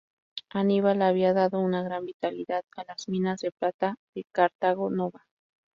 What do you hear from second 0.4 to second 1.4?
Aníbal había